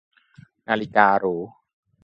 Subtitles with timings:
[0.69, 1.35] -นาฬิกาหรู